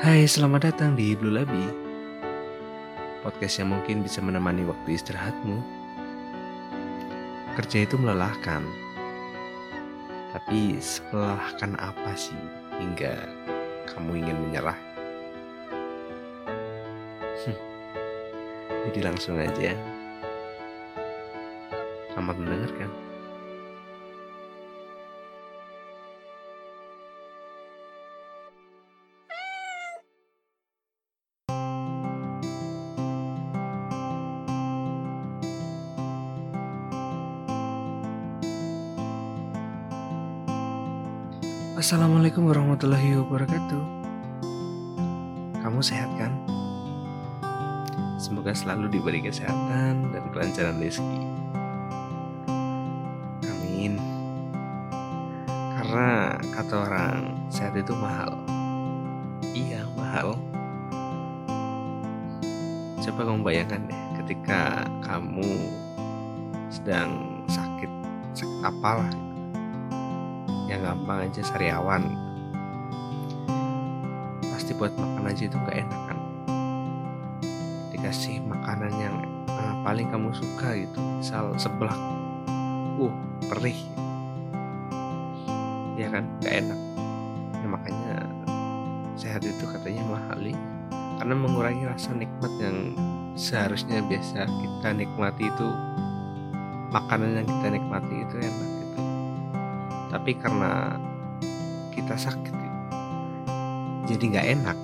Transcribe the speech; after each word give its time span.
Hai, 0.00 0.24
selamat 0.24 0.64
datang 0.64 0.96
di 0.96 1.12
Blue 1.12 1.28
Labi 1.28 1.68
Podcast 3.20 3.60
yang 3.60 3.76
mungkin 3.76 4.00
bisa 4.00 4.24
menemani 4.24 4.64
waktu 4.64 4.96
istirahatmu 4.96 5.60
Kerja 7.60 7.84
itu 7.84 8.00
melelahkan 8.00 8.64
Tapi 10.32 10.80
semelelahkan 10.80 11.76
apa 11.76 12.16
sih 12.16 12.40
hingga 12.80 13.12
kamu 13.92 14.24
ingin 14.24 14.40
menyerah? 14.40 14.80
Hmm. 17.44 17.58
Jadi 18.88 19.04
langsung 19.04 19.36
aja 19.36 19.76
Selamat 22.16 22.40
mendengarkan 22.40 23.09
Assalamualaikum 41.80 42.44
warahmatullahi 42.44 43.16
wabarakatuh. 43.24 43.82
Kamu 45.64 45.80
sehat 45.80 46.12
kan? 46.20 46.28
Semoga 48.20 48.52
selalu 48.52 48.92
diberi 48.92 49.24
kesehatan 49.24 50.12
dan 50.12 50.24
kelancaran 50.28 50.76
rezeki. 50.76 51.24
Amin. 53.48 53.96
Karena 55.48 56.36
kata 56.52 56.74
orang 56.84 57.48
sehat 57.48 57.72
itu 57.72 57.96
mahal. 57.96 58.36
Iya, 59.56 59.80
mahal. 59.96 60.36
Coba 63.00 63.20
kamu 63.24 63.40
bayangkan 63.40 63.88
deh 63.88 64.02
ketika 64.20 64.84
kamu 65.00 65.48
sedang 66.68 67.40
sakit, 67.48 67.88
sakit 68.36 68.68
apalah 68.68 69.29
yang 70.70 70.86
gampang 70.86 71.26
aja 71.26 71.42
sariawan. 71.42 72.14
Pasti 74.54 74.70
buat 74.78 74.94
makan 74.94 75.26
aja 75.26 75.42
itu 75.50 75.56
gak 75.66 75.82
enak 75.82 76.00
kan? 76.06 76.18
Dikasih 77.90 78.38
makanan 78.46 78.92
yang 79.02 79.16
uh, 79.50 79.74
paling 79.82 80.06
kamu 80.14 80.30
suka 80.30 80.78
gitu. 80.78 80.98
Misal 81.18 81.58
sebelah 81.58 81.98
uh 83.02 83.14
perih. 83.50 83.78
Ya 85.98 86.06
kan? 86.14 86.30
Gak 86.38 86.54
enak. 86.62 86.80
Ya 87.58 87.66
makanya 87.66 88.14
sehat 89.18 89.42
itu 89.44 89.66
katanya 89.68 90.06
mahal 90.06 90.40
ya 90.40 90.56
karena 91.20 91.36
mengurangi 91.36 91.84
rasa 91.84 92.16
nikmat 92.16 92.48
yang 92.56 92.96
seharusnya 93.36 94.00
biasa 94.08 94.48
kita 94.48 94.88
nikmati 94.96 95.52
itu 95.52 95.68
makanan 96.88 97.44
yang 97.44 97.46
kita 97.46 97.76
nikmati 97.76 98.24
itu 98.24 98.36
enak 98.40 98.69
tapi 100.20 100.36
karena 100.36 101.00
kita 101.96 102.14
sakit 102.14 102.60
jadi 104.10 104.24
nggak 104.26 104.48
enak. 104.58 104.78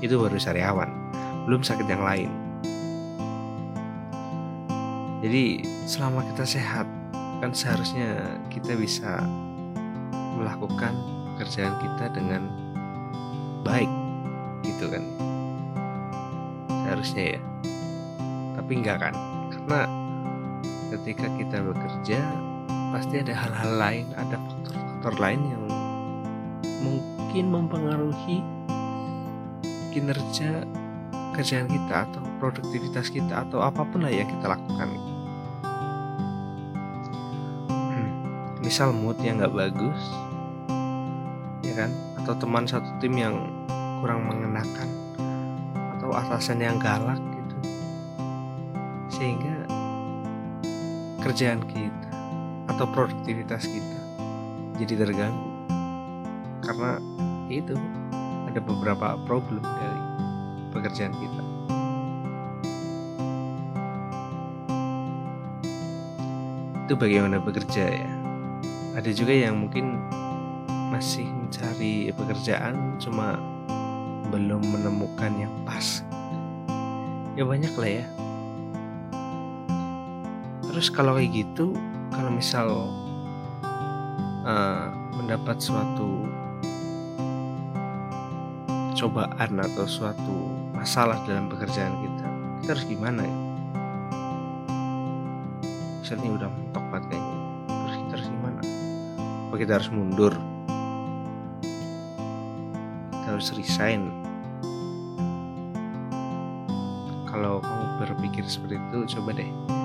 Itu 0.00 0.16
baru 0.16 0.40
sariawan. 0.40 0.88
Belum 1.44 1.60
sakit 1.60 1.84
yang 1.84 2.00
lain. 2.00 2.30
Jadi 5.20 5.62
selama 5.84 6.24
kita 6.32 6.48
sehat 6.48 6.88
kan 7.44 7.52
seharusnya 7.52 8.40
kita 8.48 8.74
bisa 8.74 9.22
melakukan 10.40 10.96
pekerjaan 11.36 11.76
kita 11.78 12.10
dengan 12.16 12.48
baik 13.62 13.92
gitu 14.64 14.88
kan. 14.88 15.04
Seharusnya 16.88 17.38
ya. 17.38 17.40
Tapi 18.56 18.72
enggak 18.72 18.98
kan? 19.04 19.14
Karena 19.52 20.01
ketika 20.92 21.24
kita 21.40 21.64
bekerja 21.64 22.20
pasti 22.92 23.24
ada 23.24 23.32
hal-hal 23.32 23.72
lain, 23.80 24.06
ada 24.12 24.36
faktor-faktor 24.36 25.14
lain 25.16 25.40
yang 25.48 25.64
mungkin 26.84 27.44
mempengaruhi 27.48 28.44
kinerja 29.96 30.68
kerjaan 31.32 31.64
kita 31.64 32.04
atau 32.04 32.20
produktivitas 32.36 33.08
kita 33.08 33.48
atau 33.48 33.64
apa 33.64 33.88
pun 33.88 34.04
lah 34.04 34.12
yang 34.12 34.28
kita 34.28 34.52
lakukan. 34.52 34.88
Hmm, 37.72 38.10
misal 38.60 38.92
mood 38.92 39.16
yang 39.24 39.40
nggak 39.40 39.56
bagus, 39.56 40.02
ya 41.64 41.72
kan? 41.72 41.90
Atau 42.20 42.36
teman 42.36 42.68
satu 42.68 42.92
tim 43.00 43.16
yang 43.16 43.48
kurang 44.04 44.28
mengenakan, 44.28 44.88
atau 45.96 46.12
atasan 46.12 46.60
yang 46.60 46.76
galak 46.76 47.16
gitu, 47.16 47.56
sehingga 49.08 49.61
kerjaan 51.22 51.62
kita 51.70 52.10
atau 52.66 52.84
produktivitas 52.90 53.70
kita 53.70 54.00
jadi 54.82 55.06
terganggu. 55.06 55.50
Karena 56.66 56.98
itu 57.46 57.78
ada 58.50 58.58
beberapa 58.58 59.14
problem 59.22 59.62
dari 59.62 60.02
pekerjaan 60.74 61.14
kita. 61.14 61.42
Itu 66.86 66.98
bagaimana 66.98 67.38
bekerja 67.38 67.84
ya? 67.86 68.10
Ada 68.98 69.10
juga 69.14 69.32
yang 69.32 69.62
mungkin 69.62 69.96
masih 70.90 71.24
mencari 71.24 72.10
pekerjaan 72.12 72.98
cuma 72.98 73.38
belum 74.28 74.60
menemukan 74.74 75.32
yang 75.38 75.54
pas. 75.62 76.02
Ya 77.32 77.48
banyak 77.48 77.72
lah 77.78 77.90
ya 78.02 78.06
terus 80.72 80.88
kalau 80.88 81.20
kayak 81.20 81.36
gitu 81.36 81.76
kalau 82.08 82.32
misal 82.32 82.88
uh, 84.40 84.88
mendapat 85.20 85.60
suatu 85.60 86.24
cobaan 88.96 89.60
atau 89.60 89.84
suatu 89.84 90.48
masalah 90.72 91.20
dalam 91.28 91.52
pekerjaan 91.52 91.92
kita 92.00 92.26
kita 92.64 92.78
harus 92.78 92.86
gimana 92.88 93.20
ya? 93.20 93.36
Misalnya 96.00 96.30
udah 96.40 96.48
mentok 96.48 96.84
banget 96.88 97.04
kayaknya 97.10 97.38
terus 97.68 97.96
kita 97.98 98.12
harus 98.16 98.28
gimana? 98.32 98.60
Apa 99.50 99.54
kita 99.60 99.72
harus 99.76 99.90
mundur? 99.92 100.34
Kita 103.12 103.26
harus 103.28 103.48
resign. 103.58 104.08
Kalau 107.28 107.58
kamu 107.60 107.86
berpikir 107.98 108.46
seperti 108.46 108.78
itu 108.78 109.18
coba 109.18 109.34
deh 109.34 109.81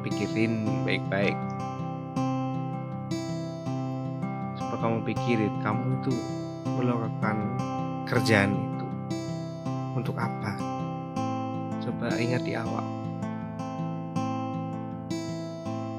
pikirin 0.00 0.84
baik-baik. 0.84 1.36
Coba 4.58 4.74
kamu 4.80 4.96
pikirin 5.08 5.54
kamu 5.60 5.84
itu 6.00 6.14
melakukan 6.80 7.36
kerjaan 8.08 8.52
itu 8.54 8.86
untuk 9.96 10.16
apa? 10.16 10.56
Coba 11.84 12.16
ingat 12.16 12.42
di 12.44 12.56
awal. 12.56 12.86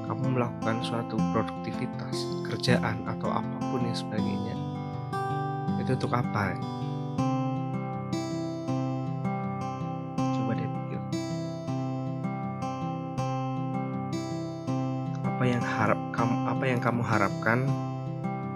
Kamu 0.06 0.36
melakukan 0.36 0.84
suatu 0.84 1.16
produktivitas 1.32 2.28
kerjaan 2.46 3.02
atau 3.08 3.32
apa 3.32 3.56
pun 3.72 3.80
yang 3.80 3.96
sebagainya 3.96 4.72
itu 5.82 5.98
untuk 5.98 6.14
apa 6.14 6.54
apa 15.42 15.58
yang 15.58 15.66
harap 15.66 15.98
kamu 16.14 16.34
apa 16.46 16.64
yang 16.70 16.78
kamu 16.78 17.02
harapkan 17.02 17.66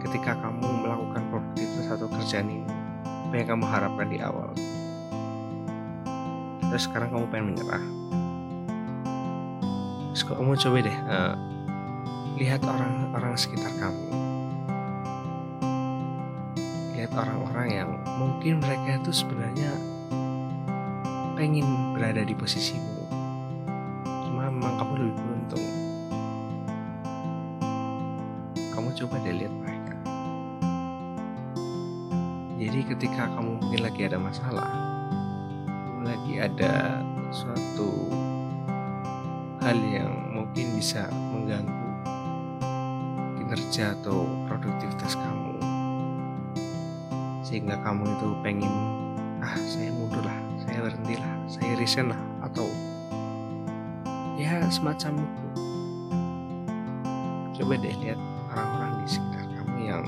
ketika 0.06 0.38
kamu 0.38 0.86
melakukan 0.86 1.18
produktivitas 1.34 1.90
atau 1.90 2.06
kerjaan 2.06 2.46
ini? 2.46 2.70
Apa 3.02 3.34
yang 3.42 3.48
kamu 3.50 3.64
harapkan 3.66 4.06
di 4.06 4.22
awal? 4.22 4.54
Terus 6.70 6.86
sekarang 6.86 7.10
kamu 7.10 7.26
pengen 7.26 7.46
menyerah? 7.50 7.84
Terus 10.14 10.22
kamu 10.30 10.54
coba 10.54 10.76
deh 10.86 10.98
uh, 11.10 11.34
lihat 12.38 12.62
orang-orang 12.62 13.34
sekitar 13.34 13.72
kamu. 13.82 14.06
Lihat 16.94 17.10
orang-orang 17.18 17.68
yang 17.74 17.90
mungkin 18.14 18.62
mereka 18.62 19.02
itu 19.02 19.10
sebenarnya 19.10 19.74
pengen 21.34 21.98
berada 21.98 22.22
di 22.22 22.38
posisimu 22.38 22.95
ketika 33.06 33.38
kamu 33.38 33.62
mungkin 33.62 33.80
lagi 33.86 34.02
ada 34.02 34.18
masalah 34.18 34.66
kamu 35.62 36.00
lagi 36.10 36.34
ada 36.42 36.74
suatu 37.30 38.10
hal 39.62 39.78
yang 39.78 40.10
mungkin 40.34 40.74
bisa 40.74 41.06
mengganggu 41.30 41.86
kinerja 43.38 43.94
atau 44.02 44.26
produktivitas 44.50 45.14
kamu. 45.14 45.54
Sehingga 47.46 47.78
kamu 47.86 48.10
itu 48.10 48.28
pengen 48.42 48.74
ah 49.38 49.54
saya 49.54 49.94
mundur 49.94 50.26
lah 50.26 50.42
saya 50.66 50.90
berhenti 50.90 51.14
lah 51.14 51.34
saya 51.46 51.78
resign 51.78 52.10
lah 52.10 52.18
atau 52.42 52.66
ya 54.34 54.66
semacam 54.66 55.22
itu. 55.22 55.46
Coba 57.54 57.78
deh 57.78 57.94
lihat 58.02 58.18
orang-orang 58.50 58.98
di 58.98 59.14
sekitar 59.14 59.46
kamu 59.54 59.94
yang 59.94 60.02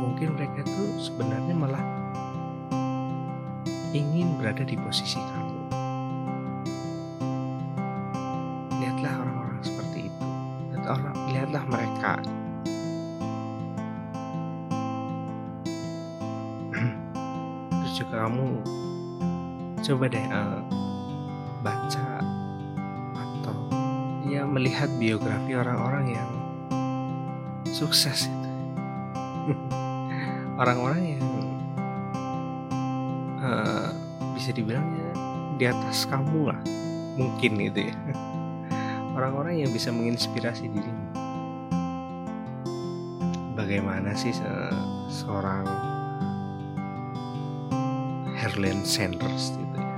mungkin 0.00 0.32
mereka 0.32 0.64
tuh 0.64 0.96
sebenarnya 0.96 1.52
malah 1.52 1.95
ingin 3.96 4.36
berada 4.36 4.60
di 4.60 4.76
posisi 4.76 5.16
kamu. 5.16 5.56
Lihatlah 8.76 9.14
orang-orang 9.24 9.60
seperti 9.64 10.12
itu. 10.12 10.26
Lihatlah 11.32 11.64
mereka. 11.64 12.20
Juga 17.96 18.28
kamu 18.28 18.46
coba 19.80 20.04
deh 20.10 20.26
uh, 20.34 20.60
baca 21.62 22.20
atau 23.14 23.56
ya 24.26 24.42
melihat 24.42 24.90
biografi 24.98 25.54
orang-orang 25.54 26.18
yang 26.18 26.30
sukses 27.70 28.26
orang-orang 30.60 31.16
yang 31.16 31.45
uh, 33.46 33.88
bisa 34.34 34.50
dibilangnya 34.50 35.14
di 35.56 35.64
atas 35.70 36.04
kamu 36.10 36.50
lah 36.50 36.60
mungkin 37.16 37.56
gitu 37.70 37.88
ya. 37.88 37.96
Orang-orang 39.16 39.64
yang 39.64 39.70
bisa 39.72 39.88
menginspirasi 39.94 40.68
dirimu. 40.68 41.06
Bagaimana 43.56 44.12
sih 44.12 44.36
se 44.36 44.50
seorang 45.08 45.64
Herlen 48.36 48.84
Sanders 48.84 49.56
gitu 49.56 49.76
ya? 49.80 49.96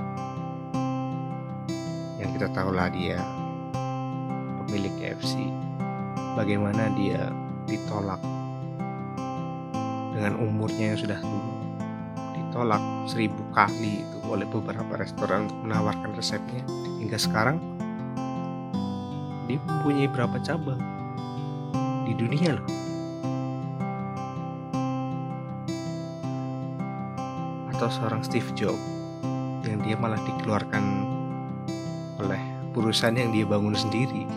Yang 2.23 2.29
kita 2.39 2.47
tahu 2.55 2.71
lah 2.71 2.87
dia 2.87 3.19
pemilik 4.63 4.93
KFC 5.01 5.43
bagaimana 6.39 6.87
dia 6.95 7.27
ditolak 7.67 8.21
dengan 10.15 10.39
umurnya 10.39 10.95
yang 10.95 10.99
sudah 11.03 11.19
tua 11.19 11.68
ditolak 12.49 12.81
seribu 13.05 13.45
kali 13.53 14.01
itu 14.01 14.17
oleh 14.25 14.49
beberapa 14.49 14.97
restoran 14.97 15.45
untuk 15.45 15.69
menawarkan 15.69 16.17
resepnya 16.17 16.65
hingga 16.97 17.21
sekarang 17.21 17.61
dia 19.45 19.61
mempunyai 19.69 20.09
berapa 20.09 20.33
cabang 20.41 20.81
di 22.09 22.17
dunia 22.17 22.57
loh 22.57 22.65
atau 27.77 27.85
seorang 27.85 28.25
Steve 28.25 28.49
Jobs 28.57 28.81
yang 29.69 29.85
dia 29.85 29.93
malah 29.93 30.17
dikeluarkan 30.25 30.83
oleh 32.17 32.41
perusahaan 32.75 33.15
yang 33.15 33.31
dia 33.31 33.45
bangun 33.47 33.71
sendiri. 33.77 34.27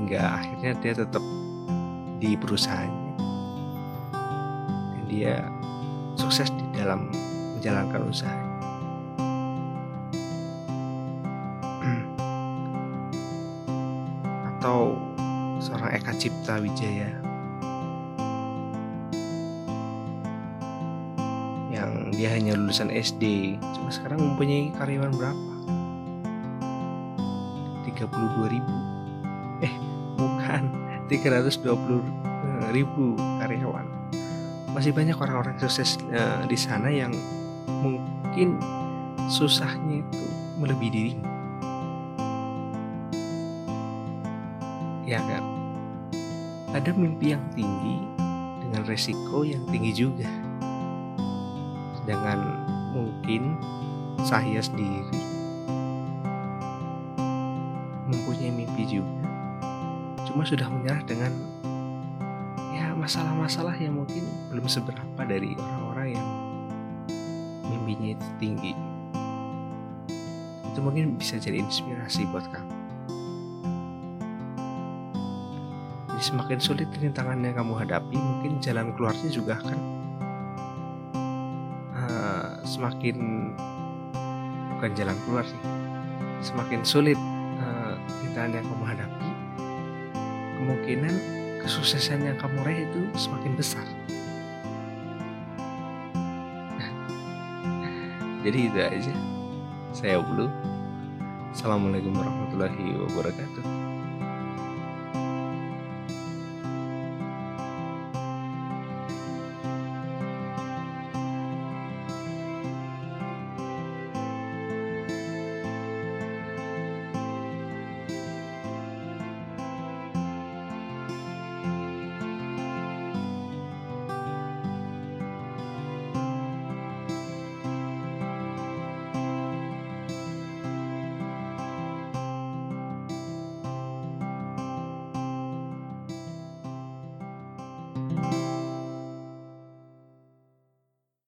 Hingga 0.00 0.20
akhirnya 0.24 0.72
dia 0.80 0.92
tetap 0.96 1.20
di 2.24 2.40
perusahaannya. 2.40 3.20
Dan 4.96 5.04
dia 5.12 5.44
sukses 6.16 6.48
di 6.48 6.64
dalam 6.72 7.12
menjalankan 7.60 8.00
usahanya. 8.08 8.48
Atau 14.56 14.96
seorang 15.60 16.00
Eka 16.00 16.16
Cipta 16.16 16.64
Wijaya 16.64 17.12
yang 21.68 22.08
dia 22.14 22.30
hanya 22.32 22.56
lulusan 22.56 22.88
SD 22.88 23.58
cuma 23.74 23.90
sekarang 23.90 24.22
mempunyai 24.22 24.70
karyawan 24.78 25.10
berapa 25.10 25.54
32 27.82 28.54
ribu 28.54 28.76
eh 29.66 29.74
bukan 30.14 30.83
320 31.08 32.72
ribu 32.72 33.14
karyawan. 33.38 33.86
Masih 34.72 34.90
banyak 34.90 35.14
orang-orang 35.14 35.54
sukses 35.62 36.00
uh, 36.10 36.42
di 36.50 36.58
sana 36.58 36.90
yang 36.90 37.14
mungkin 37.84 38.58
susahnya 39.30 40.02
itu 40.02 40.24
melebihi 40.58 40.90
dirimu 40.92 41.34
ya 45.04 45.20
kan 45.20 45.44
ada 46.72 46.90
mimpi 46.96 47.36
yang 47.36 47.44
tinggi 47.52 48.02
dengan 48.64 48.82
resiko 48.88 49.44
yang 49.46 49.62
tinggi 49.70 49.92
juga. 49.94 50.28
Dengan 52.04 52.36
mungkin 52.92 53.56
saya 54.20 54.60
sendiri 54.60 55.16
mempunyai 58.10 58.52
mimpi 58.52 58.84
juga 58.84 59.33
cuma 60.34 60.42
sudah 60.42 60.66
menyerah 60.66 60.98
dengan 61.06 61.30
ya 62.74 62.90
masalah-masalah 62.98 63.78
yang 63.78 64.02
mungkin 64.02 64.26
belum 64.50 64.66
seberapa 64.66 65.22
dari 65.22 65.54
orang-orang 65.54 66.18
yang 66.18 66.28
mimpinya 67.70 68.18
itu 68.18 68.26
tinggi. 68.42 68.72
Itu 70.74 70.82
mungkin 70.82 71.14
bisa 71.14 71.38
jadi 71.38 71.62
inspirasi 71.62 72.26
buat 72.34 72.50
kamu. 72.50 72.74
Jadi 76.10 76.22
semakin 76.34 76.58
sulit 76.58 76.90
rintangan 76.98 77.38
yang 77.38 77.54
kamu 77.54 77.86
hadapi 77.86 78.18
mungkin 78.18 78.58
jalan 78.58 78.90
keluarnya 78.98 79.30
juga 79.30 79.62
akan 79.62 79.94
semakin 82.74 83.16
bukan 84.74 84.90
jalan 84.98 85.16
keluar 85.22 85.46
sih 85.46 85.62
semakin 86.42 86.80
sulit 86.82 87.18
uh, 87.62 87.94
rintangan 88.24 88.58
yang 88.58 88.66
kamu 88.66 88.84
hadapi 88.88 89.23
kemungkinan 90.64 91.12
kesuksesan 91.60 92.24
yang 92.24 92.40
kamu 92.40 92.56
raih 92.64 92.88
itu 92.88 93.04
semakin 93.20 93.52
besar. 93.52 93.84
Jadi 98.48 98.72
itu 98.72 98.78
aja. 98.80 99.12
Saya 99.92 100.24
Ulu. 100.24 100.48
Assalamualaikum 101.52 102.16
warahmatullahi 102.16 102.96
wabarakatuh 103.04 103.93